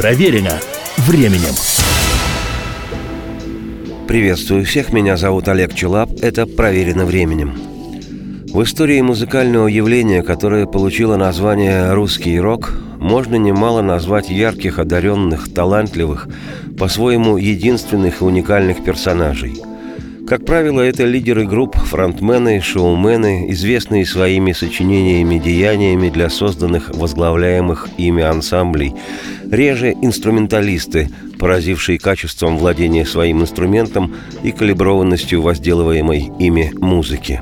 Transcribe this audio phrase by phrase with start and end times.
[0.00, 0.58] Проверено
[0.96, 1.52] временем.
[4.08, 7.52] Приветствую всех, меня зовут Олег Челап, это «Проверено временем».
[8.50, 16.28] В истории музыкального явления, которое получило название «русский рок», можно немало назвать ярких, одаренных, талантливых,
[16.78, 19.60] по-своему единственных и уникальных персонажей–
[20.30, 28.22] как правило, это лидеры групп, фронтмены, шоумены, известные своими сочинениями деяниями для созданных возглавляемых ими
[28.22, 28.94] ансамблей.
[29.50, 34.14] Реже инструменталисты, поразившие качеством владения своим инструментом
[34.44, 37.40] и калиброванностью возделываемой ими музыки.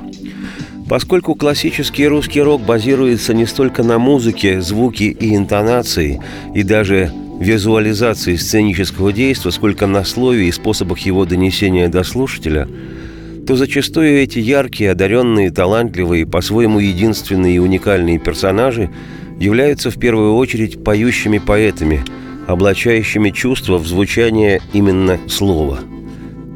[0.89, 6.19] Поскольку классический русский рок базируется не столько на музыке, звуке и интонации,
[6.55, 12.67] и даже визуализации сценического действия, сколько на слове и способах его донесения до слушателя,
[13.47, 18.89] то зачастую эти яркие, одаренные, талантливые, по-своему единственные и уникальные персонажи
[19.39, 22.03] являются в первую очередь поющими поэтами,
[22.47, 25.79] облачающими чувства в звучание именно слова.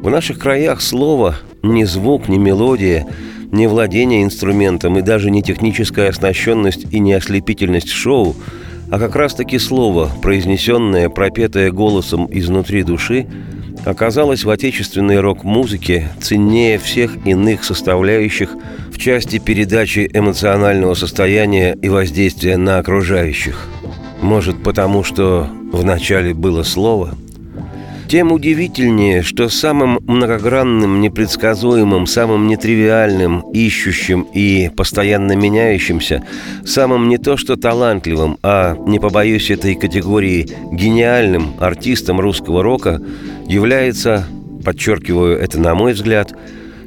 [0.02, 3.06] В наших краях слово– ни звук, ни мелодия,
[3.50, 8.36] ни владение инструментом и даже не техническая оснащенность и не ослепительность шоу–
[8.94, 13.26] а как раз-таки слово, произнесенное, пропетое голосом изнутри души,
[13.84, 18.54] оказалось в отечественной рок-музыке ценнее всех иных составляющих
[18.92, 23.66] в части передачи эмоционального состояния и воздействия на окружающих.
[24.22, 27.18] Может, потому что вначале было слово–
[28.08, 36.22] тем удивительнее, что самым многогранным, непредсказуемым, самым нетривиальным, ищущим и постоянно меняющимся,
[36.64, 43.00] самым не то что талантливым, а, не побоюсь этой категории, гениальным артистом русского рока
[43.46, 44.26] является,
[44.64, 46.34] подчеркиваю это на мой взгляд,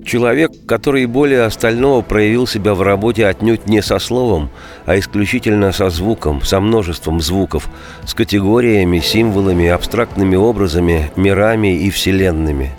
[0.07, 4.49] Человек, который более остального проявил себя в работе отнюдь не со словом,
[4.85, 7.67] а исключительно со звуком, со множеством звуков,
[8.05, 12.71] с категориями, символами, абстрактными образами, мирами и вселенными.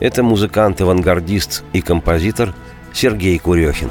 [0.00, 2.52] Это музыкант-авангардист и композитор
[2.92, 3.90] Сергей Курехин.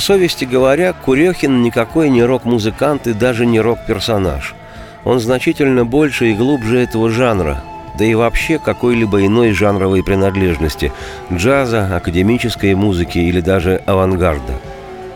[0.00, 4.54] Совести говоря, Курехин никакой не рок-музыкант и даже не рок-персонаж.
[5.04, 7.62] Он значительно больше и глубже этого жанра,
[7.98, 10.92] да и вообще какой-либо иной жанровой принадлежности–
[11.32, 14.54] джаза, академической музыки или даже авангарда.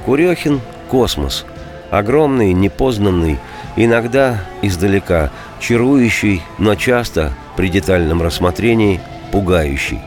[0.05, 1.45] Курехин– космос.
[1.91, 3.39] Огромный, непознанный,
[3.77, 5.31] иногда издалека,
[5.61, 10.01] чарующий, но часто, при детальном рассмотрении, пугающий.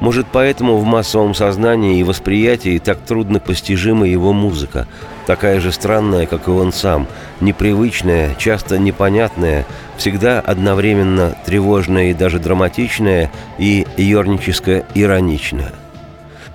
[0.00, 4.86] Может, поэтому в массовом сознании и восприятии так трудно постижима его музыка,
[5.26, 7.06] такая же странная, как и он сам,
[7.40, 9.64] непривычная, часто непонятная,
[9.96, 15.72] всегда одновременно тревожная и даже драматичная и ерническо-ироничная.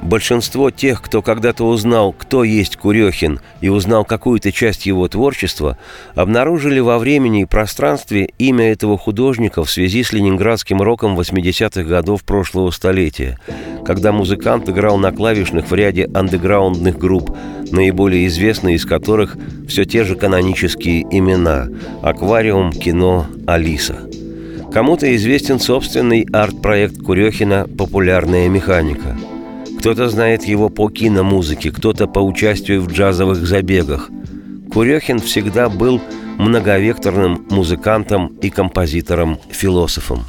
[0.02, 5.78] Большинство тех, кто когда-то узнал, кто есть Курехин, и узнал какую-то часть его творчества,
[6.16, 12.24] обнаружили во времени и пространстве имя этого художника в связи с ленинградским роком 80-х годов
[12.24, 13.38] прошлого столетия,
[13.86, 17.38] когда музыкант играл на клавишных в ряде андеграундных групп,
[17.72, 19.38] наиболее известные из которых
[19.68, 21.68] все те же канонические имена–
[22.02, 24.00] «Аквариум», «Кино», «Алиса».
[24.74, 29.16] Кому-то известен собственный арт-проект Курехина «Популярная механика».
[29.82, 34.12] Кто-то знает его по киномузыке, кто-то по участию в джазовых забегах.
[34.72, 36.00] Курехин всегда был
[36.38, 40.26] многовекторным музыкантом и композитором-философом.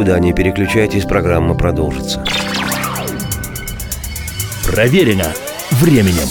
[0.00, 2.24] Никуда не переключайтесь, программа продолжится.
[4.64, 5.26] Проверено
[5.72, 6.26] временем.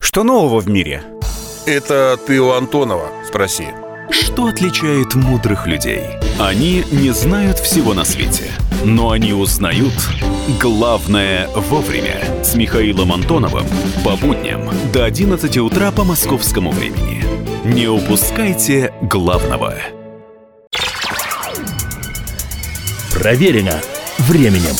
[0.00, 1.04] Что нового в мире?
[1.64, 3.68] Это ты у Антонова спроси.
[4.10, 6.02] Что отличает мудрых людей?
[6.40, 8.50] Они не знают всего на свете,
[8.84, 9.94] но они узнают
[10.60, 12.16] главное вовремя.
[12.42, 13.66] С Михаилом Антоновым
[14.04, 17.22] по будням до 11 утра по московскому времени.
[17.64, 19.76] Не упускайте главного.
[23.20, 23.78] Проверено
[24.16, 24.74] временем.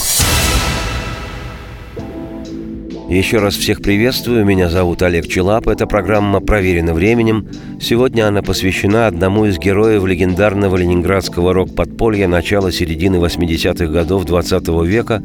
[3.11, 4.47] Еще раз всех приветствую.
[4.47, 5.69] Меня зовут Олег Челап.
[5.69, 7.47] Эта программа «Проверена временем».
[7.83, 15.23] Сегодня она посвящена одному из героев легендарного ленинградского рок-подполья начала-середины 80-х годов 20 -го века,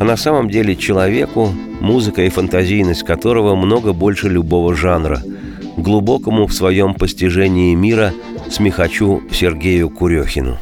[0.00, 1.52] а на самом деле человеку,
[1.82, 5.20] музыка и фантазийность которого много больше любого жанра,
[5.76, 8.14] глубокому в своем постижении мира
[8.50, 10.56] смехачу Сергею Курехину.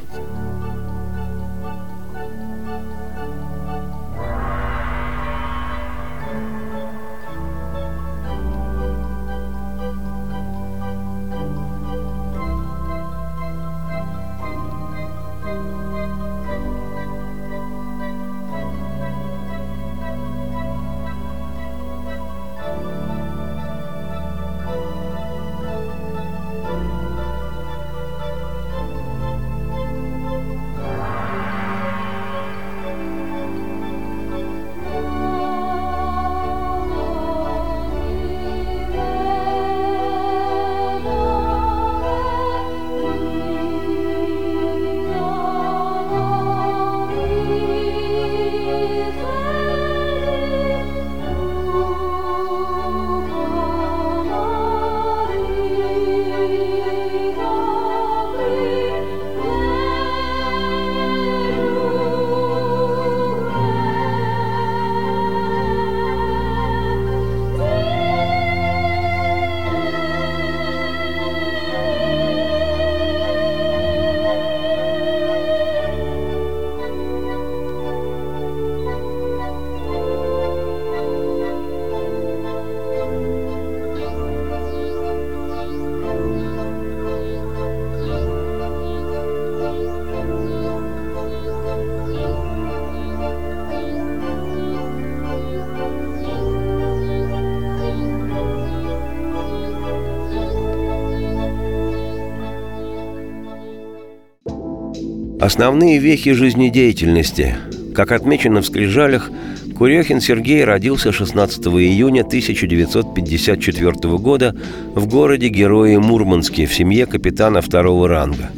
[105.42, 107.56] Основные вехи жизнедеятельности.
[107.96, 109.28] Как отмечено в «Скрижалях»,
[109.76, 114.54] Курехин Сергей родился 16 июня 1954 года
[114.94, 118.52] в городе Герои Мурманске в семье капитана второго ранга.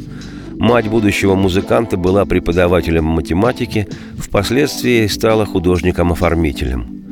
[0.59, 3.87] Мать будущего музыканта была преподавателем математики,
[4.19, 7.04] впоследствии стала художником-оформителем.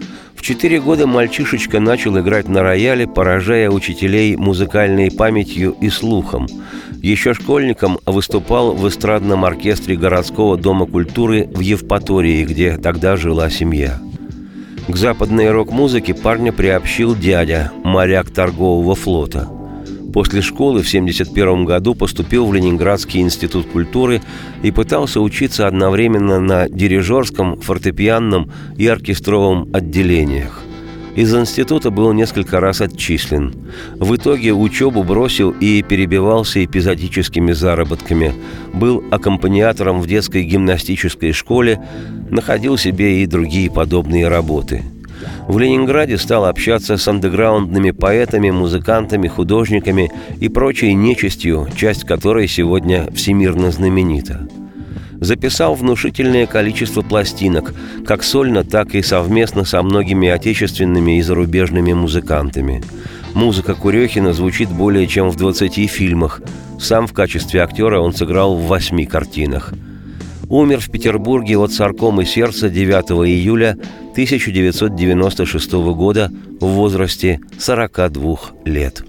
[0.43, 6.47] Четыре года мальчишечка начал играть на рояле, поражая учителей музыкальной памятью и слухом.
[7.01, 14.01] Еще школьником выступал в эстрадном оркестре городского дома культуры в Евпатории, где тогда жила семья.
[14.89, 19.47] К западной рок-музыке парня приобщил дядя, моряк торгового флота.
[20.13, 24.21] После школы в 1971 году поступил в Ленинградский институт культуры
[24.61, 30.61] и пытался учиться одновременно на дирижерском, фортепианном и оркестровом отделениях.
[31.15, 33.53] Из института был несколько раз отчислен.
[33.99, 38.33] В итоге учебу бросил и перебивался эпизодическими заработками.
[38.73, 41.79] Был аккомпаниатором в детской гимнастической школе,
[42.29, 44.83] находил себе и другие подобные работы.
[45.47, 53.07] В Ленинграде стал общаться с андеграундными поэтами, музыкантами, художниками и прочей нечистью, часть которой сегодня
[53.13, 54.47] всемирно знаменита
[55.23, 57.73] записал внушительное количество пластинок,
[58.05, 62.83] как сольно, так и совместно со многими отечественными и зарубежными музыкантами.
[63.33, 66.41] Музыка Курехина звучит более чем в 20 фильмах.
[66.79, 69.73] Сам в качестве актера он сыграл в восьми картинах–
[70.53, 73.71] умер в Петербурге от саркомы сердца 9 июля
[74.11, 79.03] 1996 года в возрасте 42 лет.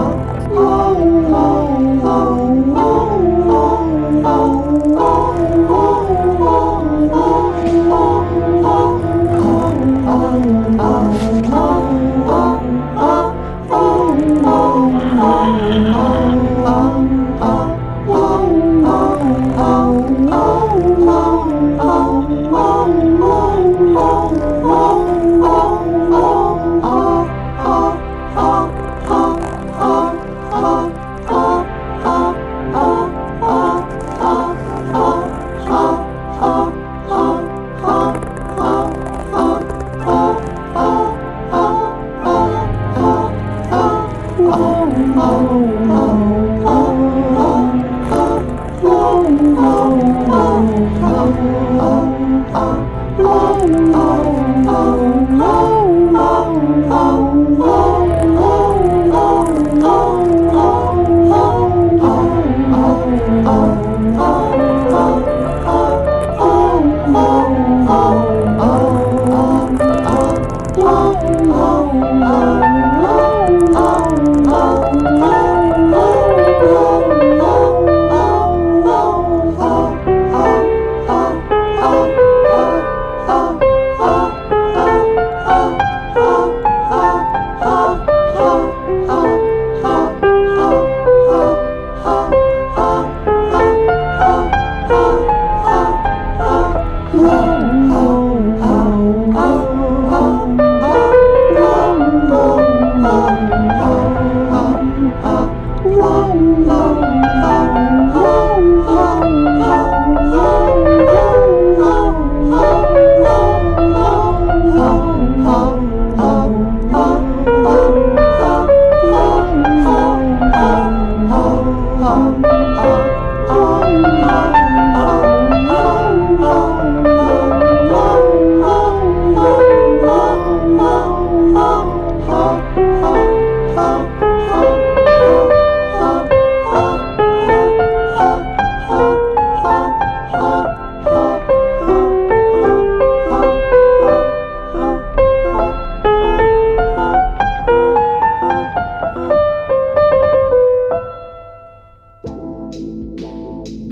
[0.00, 1.34] oh, oh.
[1.34, 1.59] oh.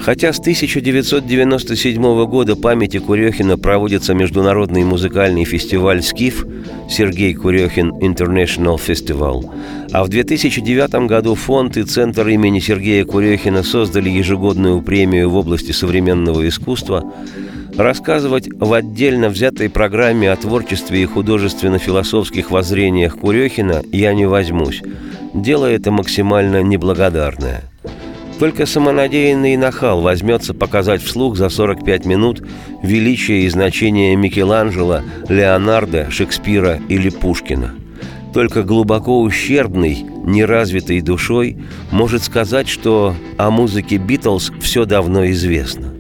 [0.09, 6.47] Хотя с 1997 года памяти Курехина проводится международный музыкальный фестиваль «Скиф»
[6.89, 9.45] Сергей Курехин International Festival,
[9.93, 15.73] а в 2009 году фонд и центр имени Сергея Курехина создали ежегодную премию в области
[15.73, 17.05] современного искусства,
[17.77, 24.81] рассказывать в отдельно взятой программе о творчестве и художественно-философских воззрениях Курехина я не возьмусь.
[25.35, 27.65] Дело это максимально неблагодарное–
[28.39, 32.47] только самонадеянный нахал возьмется показать вслух за 45 минут
[32.83, 37.75] величие и значение Микеланджело, Леонардо, Шекспира или Пушкина.
[38.33, 41.57] Только глубоко ущербный, неразвитой душой
[41.91, 45.93] может сказать, что о музыке «Битлз» все давно известно.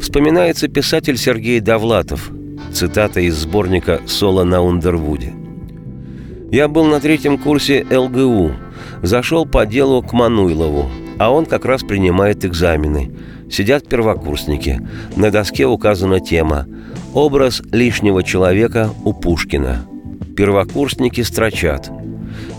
[0.00, 2.30] Вспоминается писатель Сергей Довлатов,
[2.72, 5.32] цитата из сборника «Соло на Ундервуде».
[6.50, 8.52] «Я был на третьем курсе ЛГУ,
[9.02, 13.12] зашел по делу к Мануйлову, а он как раз принимает экзамены.
[13.50, 14.80] Сидят первокурсники.
[15.16, 16.66] На доске указана тема
[17.14, 19.86] «Образ лишнего человека у Пушкина».
[20.36, 21.90] Первокурсники строчат.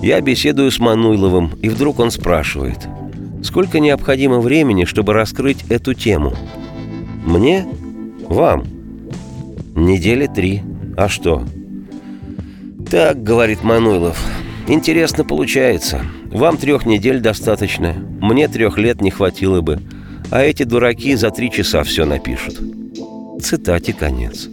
[0.02, 2.88] Я беседую с Мануйловым, и вдруг он спрашивает,
[3.44, 6.34] «Сколько необходимо времени, чтобы раскрыть эту тему?»
[7.26, 7.68] «Мне?
[8.28, 8.66] Вам?»
[9.76, 10.64] «Недели три.
[10.96, 11.44] А что?»
[12.90, 14.18] «Так,— говорит Мануйлов,—
[14.68, 16.02] интересно получается.
[16.38, 19.80] Вам трех недель достаточно, мне трех лет не хватило бы,
[20.30, 22.60] а эти дураки за три часа все напишут.
[23.42, 24.48] Цитате конец.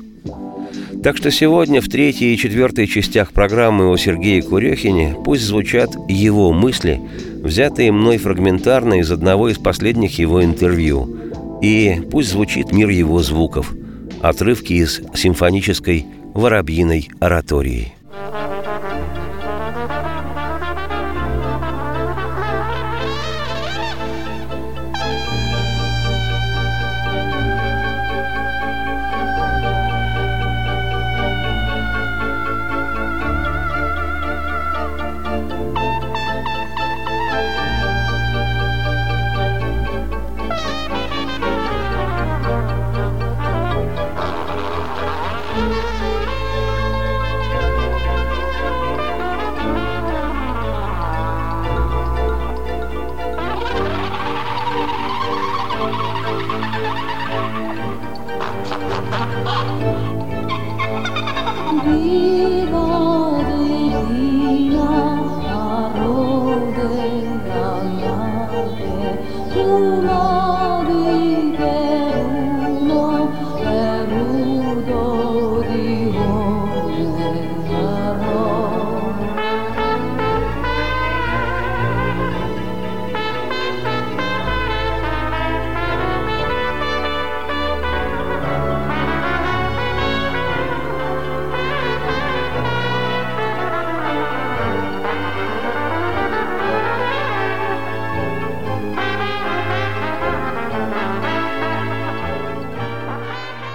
[1.02, 6.54] Так что сегодня в третьей и четвертой частях программы о Сергее Курехине пусть звучат его
[6.54, 7.02] мысли,
[7.42, 11.14] взятые мной фрагментарно из одного из последних его интервью,
[11.60, 13.74] и пусть звучит мир его звуков,
[14.22, 17.92] отрывки из симфонической воробьиной оратории.
[70.02, 70.33] Lord.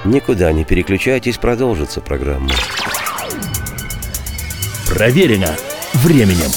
[0.09, 2.49] Никуда не переключайтесь, продолжится программа.
[4.87, 5.55] Проверено
[5.93, 6.49] временем.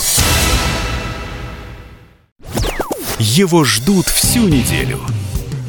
[3.19, 5.01] Его ждут всю неделю.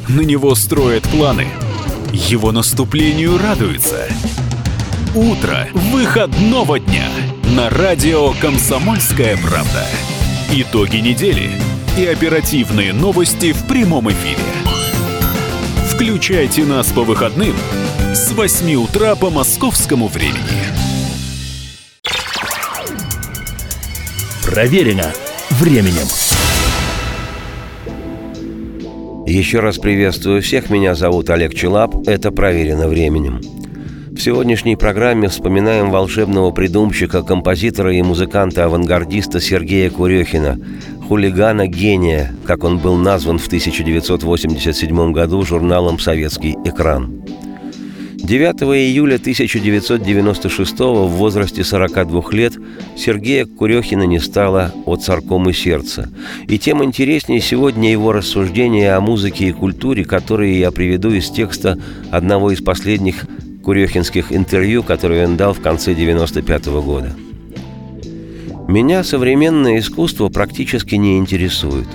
[0.07, 1.49] На него строят планы.
[2.13, 4.07] Его наступлению радуются.
[5.13, 7.09] Утро выходного дня
[7.53, 9.85] на радио «Комсомольская правда».
[10.53, 11.51] Итоги недели
[11.97, 14.72] и оперативные новости в прямом эфире.
[15.93, 17.53] Включайте нас по выходным
[18.15, 20.39] с 8 утра по московскому времени.
[24.43, 25.13] Проверено
[25.51, 26.07] временем.
[29.27, 30.71] Еще раз приветствую всех.
[30.71, 31.95] Меня зовут Олег Челап.
[32.07, 33.39] Это «Проверено временем».
[34.13, 40.59] В сегодняшней программе вспоминаем волшебного придумщика, композитора и музыканта-авангардиста Сергея Курехина,
[41.07, 47.23] хулигана-гения, как он был назван в 1987 году журналом «Советский экран».
[48.23, 52.53] 9 июля 1996 в возрасте 42 лет
[52.95, 56.09] Сергея Курехина не стало от саркомы сердца.
[56.47, 61.77] И тем интереснее сегодня его рассуждения о музыке и культуре, которые я приведу из текста
[62.11, 63.25] одного из последних
[63.61, 67.13] курехинских интервью, которые он дал в конце 95 года.
[68.73, 71.85] Меня современное искусство практически не интересует.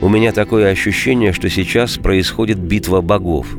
[0.00, 3.56] У меня такое ощущение, что сейчас происходит битва богов.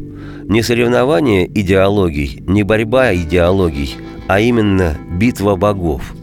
[0.50, 3.96] Не соревнование идеологий, не борьба идеологий,
[4.28, 6.14] а именно битва богов.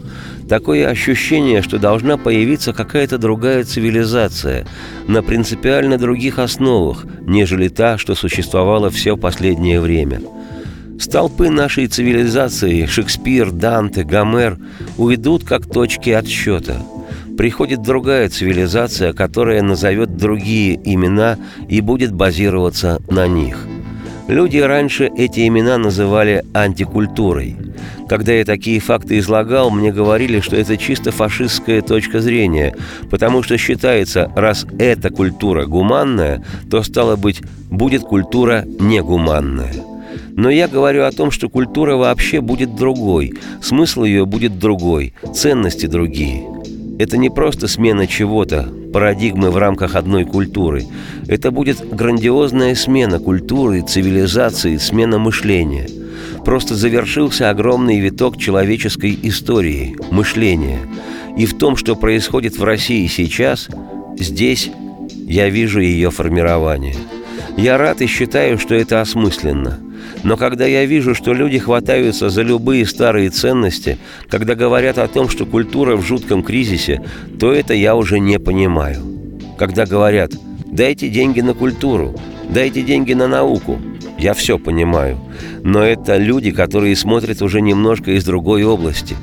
[0.47, 4.67] Такое ощущение, что должна появиться какая-то другая цивилизация
[5.07, 10.21] на принципиально других основах, нежели та, что существовала все последнее время.
[10.99, 14.57] Столпы нашей цивилизации Шекспир, Данте, Гомер
[14.97, 16.77] уведут как точки отсчета.
[17.37, 23.57] Приходит другая цивилизация, которая назовет другие имена и будет базироваться на них.
[24.27, 27.57] Люди раньше эти имена называли антикультурой–
[28.07, 32.75] когда я такие факты излагал, мне говорили, что это чисто фашистская точка зрения,
[33.09, 39.73] потому что считается, раз эта культура гуманная, то, стало быть, будет культура негуманная.
[40.35, 45.85] Но я говорю о том, что культура вообще будет другой, смысл ее будет другой, ценности
[45.85, 46.43] другие.
[46.99, 50.83] Это не просто смена чего-то, парадигмы в рамках одной культуры.
[51.27, 55.87] Это будет грандиозная смена культуры, цивилизации, смена мышления–
[56.45, 60.79] просто завершился огромный виток человеческой истории, мышления.
[61.35, 63.67] И в том, что происходит в России сейчас,
[64.17, 64.71] здесь
[65.25, 66.95] я вижу ее формирование.
[67.57, 69.79] Я рад и считаю, что это осмысленно.
[70.25, 75.29] Но когда я вижу, что люди хватаются за любые старые ценности, когда говорят о том,
[75.29, 77.03] что культура в жутком кризисе,
[77.39, 79.03] то это я уже не понимаю.
[79.59, 80.31] Когда говорят
[80.65, 82.15] «дайте деньги на культуру»,
[82.49, 83.79] «дайте деньги на науку»,
[84.17, 85.19] я все понимаю.
[85.61, 89.15] Но это люди, которые смотрят уже немножко из другой области.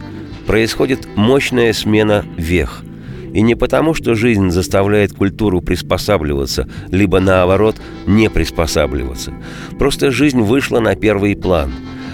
[0.47, 2.85] Происходит мощная смена вех.
[3.33, 9.33] И не потому, что жизнь заставляет культуру приспосабливаться, либо наоборот, не приспосабливаться.
[9.79, 11.73] Просто жизнь вышла на первый план.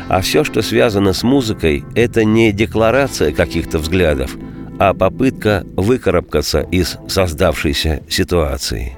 [0.09, 4.37] А все, что связано с музыкой, это не декларация каких-то взглядов,
[4.78, 8.96] а попытка выкарабкаться из создавшейся ситуации.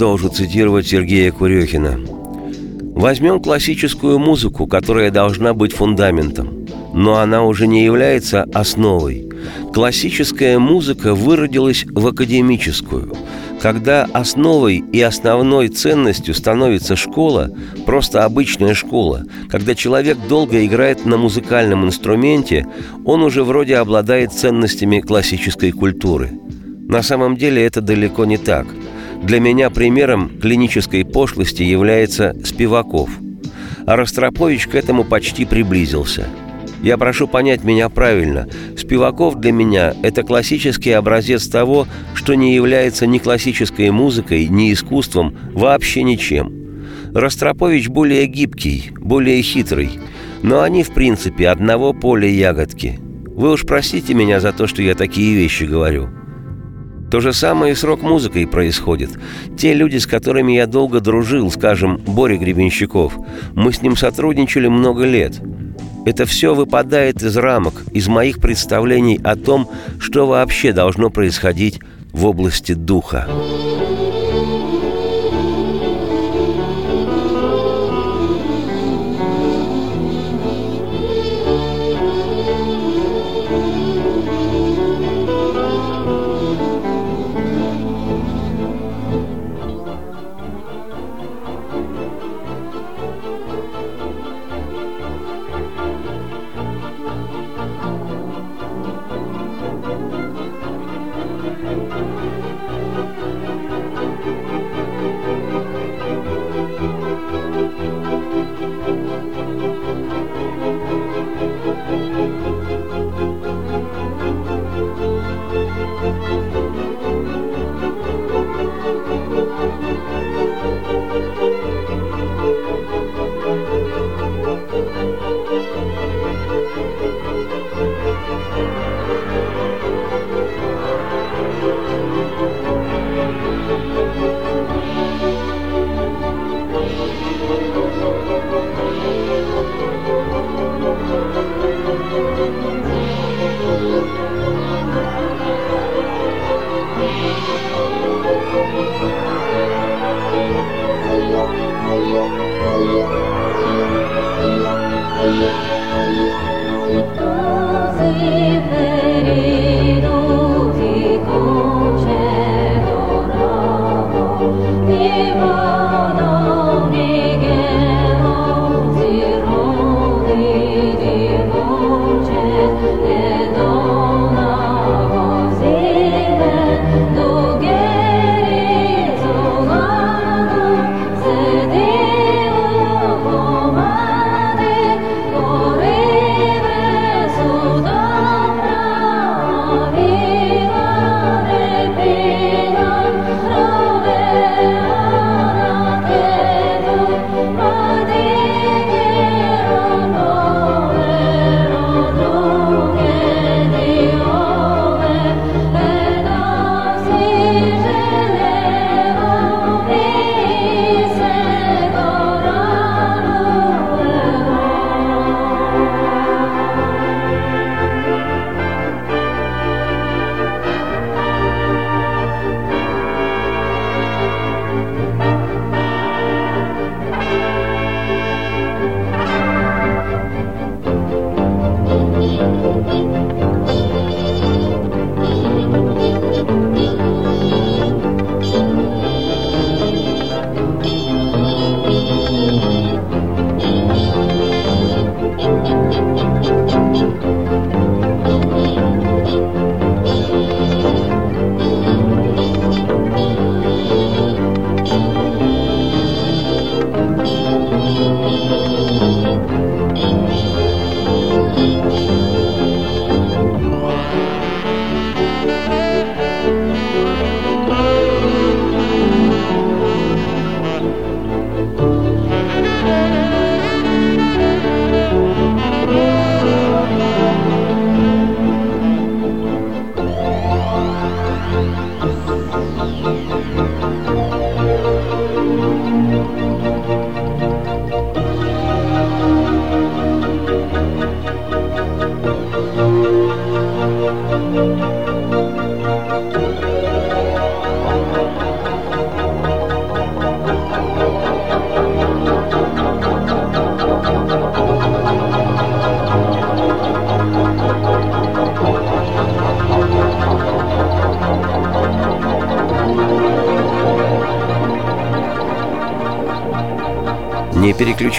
[0.00, 2.00] Продолжу цитировать Сергея Курехина.
[2.94, 9.28] Возьмем классическую музыку, которая должна быть фундаментом, но она уже не является основой.
[9.74, 13.12] Классическая музыка выродилась в академическую.
[13.60, 17.50] Когда основой и основной ценностью становится школа,
[17.84, 22.66] просто обычная школа, когда человек долго играет на музыкальном инструменте,
[23.04, 26.40] он уже вроде обладает ценностями классической культуры.
[26.88, 28.66] На самом деле это далеко не так–
[29.22, 33.10] для меня примером клинической пошлости является Спиваков.
[33.86, 36.26] А Ростропович к этому почти приблизился.
[36.82, 38.48] Я прошу понять меня правильно.
[38.76, 45.36] Спиваков для меня– это классический образец того, что не является ни классической музыкой, ни искусством,
[45.52, 46.52] вообще ничем.
[47.14, 49.90] Ростропович более гибкий, более хитрый,
[50.42, 52.98] но они, в принципе, одного поля ягодки.
[53.26, 56.08] Вы уж простите меня за то, что я такие вещи говорю.
[57.10, 59.10] То же самое и с рок-музыкой происходит.
[59.58, 63.18] Те люди, с которыми я долго дружил, скажем, Боря Гребенщиков,
[63.54, 65.40] мы с ним сотрудничали много лет–
[66.06, 69.68] это все выпадает из рамок, из моих представлений о том,
[69.98, 71.80] что вообще должно происходить
[72.12, 73.28] в области духа.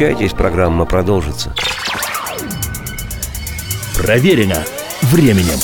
[0.01, 1.53] Переключайтесь, программа продолжится.
[3.95, 4.63] Проверено
[5.03, 5.59] временем.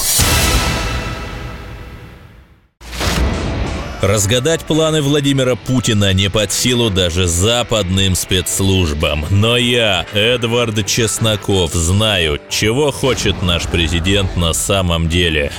[3.99, 9.25] Разгадать планы Владимира Путина не под силу даже западным спецслужбам.
[9.31, 15.51] Но я, Эдвард Чесноков, знаю, чего хочет наш президент на самом деле.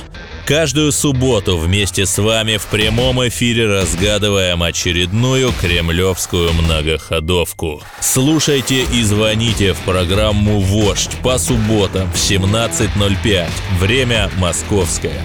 [0.49, 7.83] Каждую субботу вместе с вами в прямом эфире разгадываем очередную кремлевскую многоходовку.
[8.01, 13.47] Слушайте и звоните в программу «Вождь» по субботам в 17.05.
[13.79, 15.21] Время московское.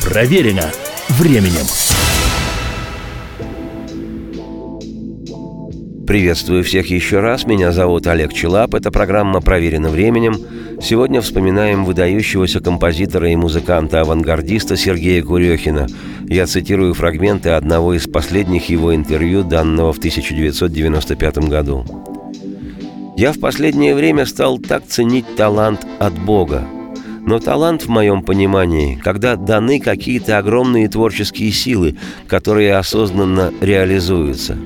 [0.00, 0.70] Проверено
[1.08, 1.66] временем.
[6.10, 7.46] Приветствую всех еще раз.
[7.46, 8.74] Меня зовут Олег Челап.
[8.74, 10.34] Это программа «Проверено временем».
[10.82, 15.86] Сегодня вспоминаем выдающегося композитора и музыканта-авангардиста Сергея Курехина.
[16.28, 21.84] Я цитирую фрагменты одного из последних его интервью, данного в 1995 году.
[23.16, 26.66] «Я в последнее время стал так ценить талант от Бога.
[27.26, 34.56] Но талант, в моем понимании, когда даны какие-то огромные творческие силы, которые осознанно реализуются.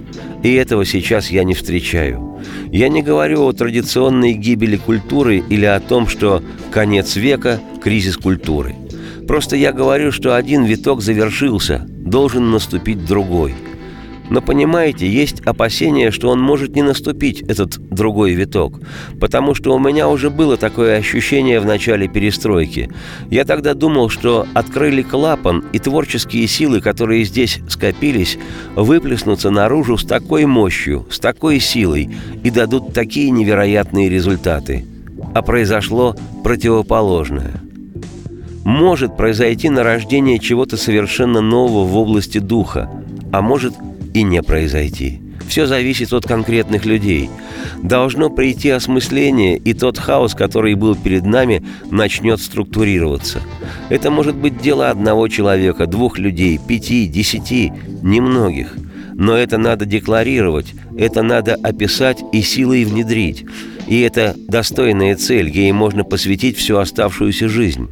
[0.43, 2.40] И этого сейчас я не встречаю.
[2.71, 8.75] Я не говорю о традиционной гибели культуры или о том, что конец века– кризис культуры.
[9.27, 13.55] Просто я говорю, что один виток завершился, должен наступить другой–
[14.31, 18.81] но понимаете, есть опасение, что он может не наступить, этот другой виток.
[19.21, 22.91] Потому что у меня уже было такое ощущение в начале перестройки.
[23.31, 28.39] Я тогда думал, что открыли клапан, и творческие силы, которые здесь скопились,
[28.75, 34.87] выплеснутся наружу с такой мощью, с такой силой и дадут такие невероятные результаты.
[35.35, 37.53] А произошло противоположное.
[38.65, 42.91] Может произойти нарождение чего-то совершенно нового в области духа,
[43.31, 43.75] а может
[44.14, 45.20] и не произойти.
[45.48, 47.29] Все зависит от конкретных людей.
[47.83, 53.40] Должно прийти осмысление, и тот хаос, который был перед нами, начнет структурироваться.
[53.90, 57.72] Это может быть дело одного человека, двух людей, пяти, десяти,
[58.03, 58.74] немногих.
[59.14, 63.44] Но это надо декларировать, это надо описать и силой внедрить.
[63.87, 67.90] И это достойная цель, ей можно посвятить всю оставшуюся жизнь.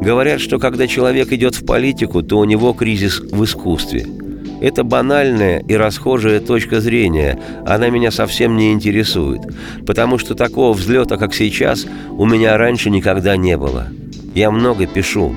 [0.00, 4.06] Говорят, что когда человек идет в политику, то у него кризис в искусстве–
[4.60, 7.38] это банальная и расхожая точка зрения.
[7.66, 9.42] Она меня совсем не интересует.
[9.86, 13.88] Потому что такого взлета, как сейчас, у меня раньше никогда не было.
[14.34, 15.34] Я много пишу.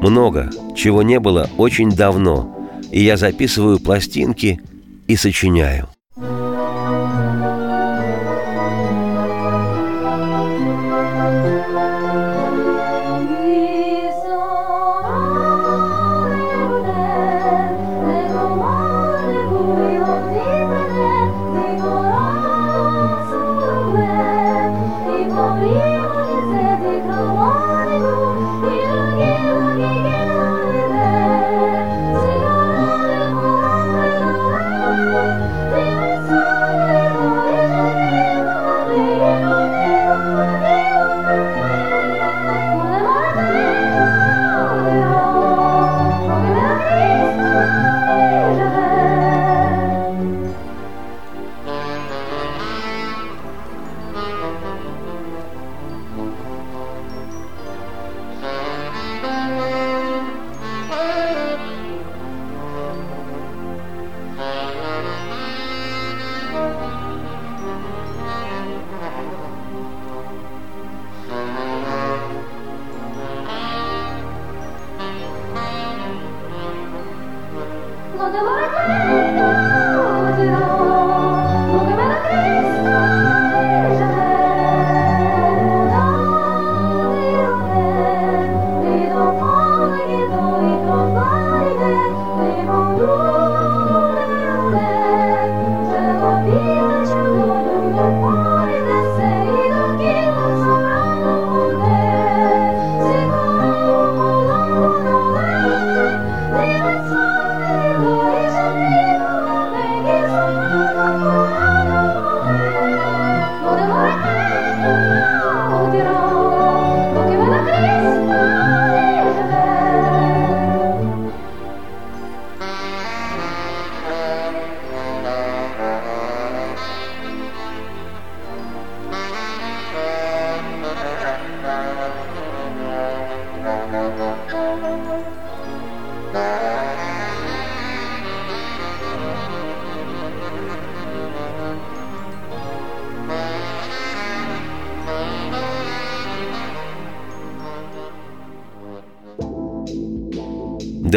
[0.00, 2.68] Много, чего не было очень давно.
[2.90, 4.60] И я записываю пластинки
[5.06, 5.88] и сочиняю.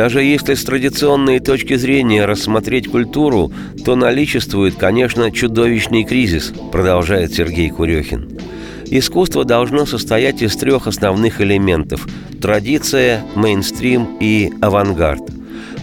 [0.07, 3.51] Даже если с традиционной точки зрения рассмотреть культуру,
[3.83, 8.39] то наличествует, конечно, чудовищный кризис, продолжает Сергей Курехин.
[8.85, 12.07] Искусство должно состоять из трех основных элементов–
[12.41, 15.23] традиция, мейнстрим и авангард.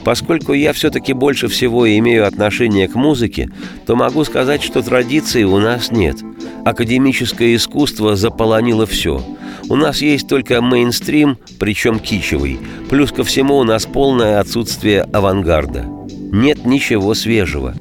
[0.05, 3.51] Поскольку я все-таки больше всего имею отношение к музыке,
[3.85, 6.17] то могу сказать, что традиции у нас нет.
[6.65, 9.23] Академическое искусство заполонило все–
[9.69, 12.59] у нас есть только мейнстрим, причем кичевый.
[12.91, 15.87] Плюс ко всему у нас полное отсутствие авангарда.
[16.33, 17.75] Нет ничего свежего.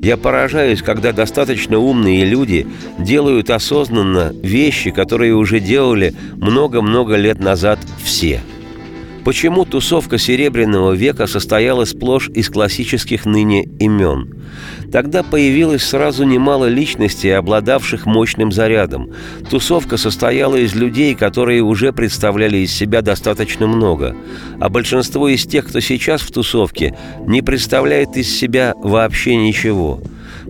[0.00, 2.66] Я поражаюсь, когда достаточно умные люди
[2.98, 8.40] делают осознанно вещи, которые уже делали много-много лет назад все–
[9.28, 14.34] Почему тусовка Серебряного века состояла сплошь из классических ныне имен?
[14.90, 19.12] Тогда появилось сразу немало личностей, обладавших мощным зарядом.
[19.50, 24.16] Тусовка состояла из людей, которые уже представляли из себя достаточно много.
[24.60, 30.00] А большинство из тех, кто сейчас в тусовке, не представляет из себя вообще ничего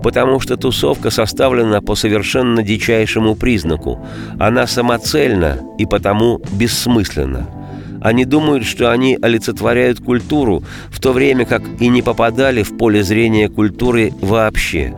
[0.00, 4.06] потому что тусовка составлена по совершенно дичайшему признаку.
[4.38, 7.57] Она самоцельна и потому бессмысленна.
[8.00, 13.02] Они думают, что они олицетворяют культуру, в то время как и не попадали в поле
[13.02, 14.94] зрения культуры вообще.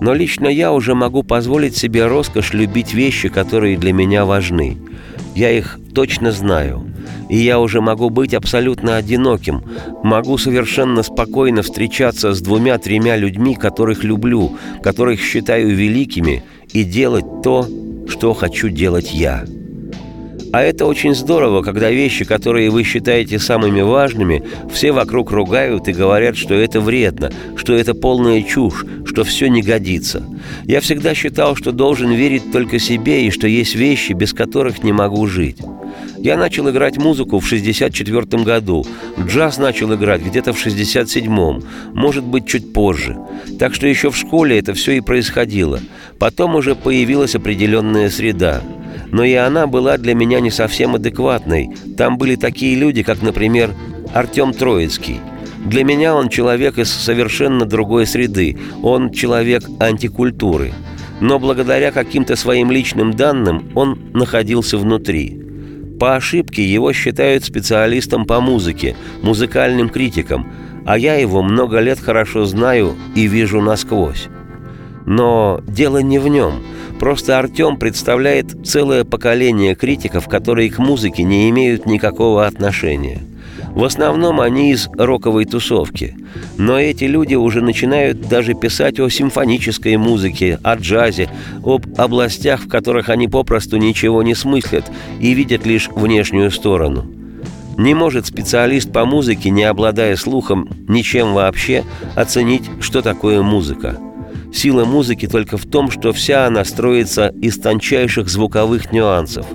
[0.00, 4.76] Но лично я уже могу позволить себе роскошь любить вещи, которые для меня важны.
[5.34, 6.86] Я их точно знаю.
[7.28, 9.62] И я уже могу быть абсолютно одиноким,
[10.02, 16.42] могу совершенно спокойно встречаться с двумя-тремя людьми, которых люблю, которых считаю великими,
[16.72, 17.66] и делать то,
[18.08, 19.44] что хочу делать я.
[20.54, 25.92] А это очень здорово, когда вещи, которые вы считаете самыми важными, все вокруг ругают и
[25.92, 30.24] говорят, что это вредно, что это полная чушь, что все не годится.
[30.62, 34.92] Я всегда считал, что должен верить только себе и что есть вещи, без которых не
[34.92, 35.56] могу жить.
[36.18, 38.86] Я начал играть музыку в 64 году.
[39.26, 43.18] Джаз начал играть где-то в 67-м, может быть, чуть позже.
[43.58, 45.80] Так что еще в школе это все и происходило.
[46.20, 48.62] Потом уже появилась определенная среда
[49.14, 51.70] но и она была для меня не совсем адекватной.
[51.96, 53.70] Там были такие люди, как, например,
[54.12, 55.20] Артем Троицкий.
[55.64, 60.72] Для меня он человек из совершенно другой среды, он человек антикультуры.
[61.20, 65.40] Но благодаря каким-то своим личным данным он находился внутри.
[66.00, 70.50] По ошибке его считают специалистом по музыке, музыкальным критиком,
[70.84, 74.26] а я его много лет хорошо знаю и вижу насквозь.
[75.06, 76.62] Но дело не в нем–
[76.98, 83.20] Просто Артем представляет целое поколение критиков, которые к музыке не имеют никакого отношения.
[83.74, 86.16] В основном они из роковой тусовки.
[86.56, 91.28] Но эти люди уже начинают даже писать о симфонической музыке, о джазе,
[91.64, 94.90] об областях, в которых они попросту ничего не смыслят
[95.20, 97.04] и видят лишь внешнюю сторону.
[97.76, 101.82] Не может специалист по музыке, не обладая слухом, ничем вообще
[102.14, 103.98] оценить, что такое музыка–
[104.54, 109.46] Сила музыки только в том, что вся она строится из тончайших звуковых нюансов.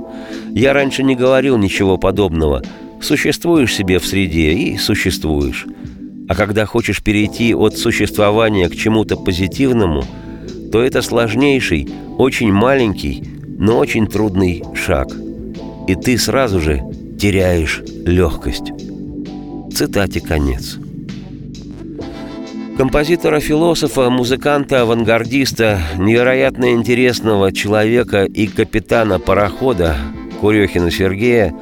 [0.53, 2.61] Я раньше не говорил ничего подобного.
[3.01, 5.65] Существуешь себе в среде и существуешь.
[6.27, 10.03] А когда хочешь перейти от существования к чему-то позитивному,
[10.69, 11.87] то это сложнейший,
[12.17, 13.23] очень маленький,
[13.57, 15.07] но очень трудный шаг.
[15.87, 16.83] И ты сразу же
[17.17, 18.73] теряешь легкость.
[19.73, 20.77] Цитате конец.
[22.79, 29.97] Композитора-философа, музыканта-авангардиста, невероятно интересного человека и капитана парохода
[30.39, 31.53] Курехина Сергея,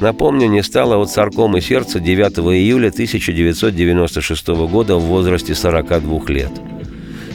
[0.00, 6.52] напомню, не стало от саркомы сердца 9 июля 1996 года в возрасте 42 лет.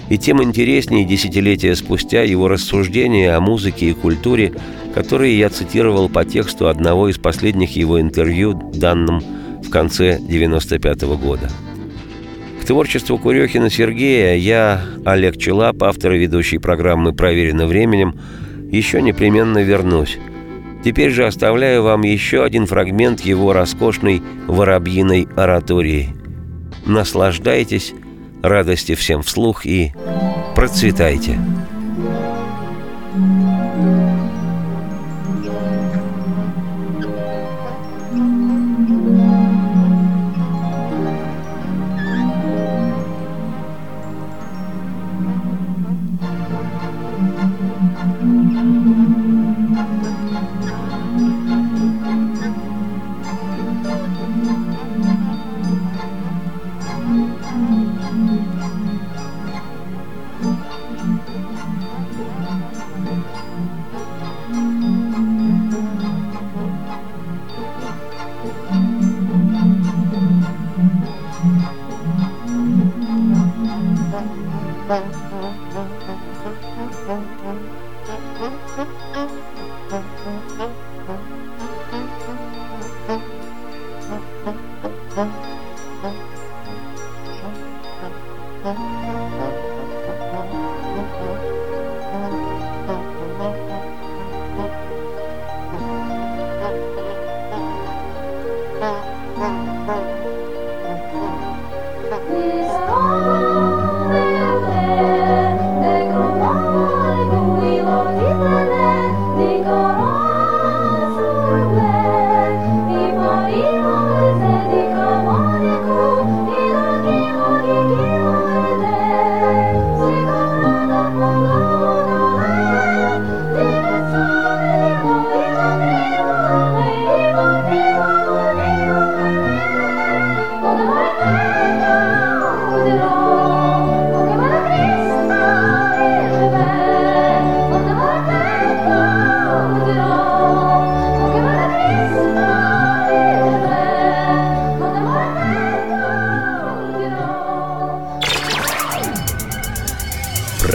[0.09, 4.51] И тем интереснее десятилетия спустя его рассуждения о музыке и культуре,
[4.95, 9.19] которые я цитировал по тексту одного из последних его интервью, данным
[9.61, 11.51] в конце 1995 года.
[12.71, 18.17] Творчеству Курехина Сергея я, Олег Челап, автор и ведущий программы «Проверено временем»,
[18.71, 20.17] еще непременно вернусь.
[20.81, 26.15] Теперь же оставляю вам еще один фрагмент его роскошной воробьиной оратории.
[26.85, 27.93] Наслаждайтесь,
[28.41, 29.91] радости всем вслух и
[30.55, 31.37] процветайте.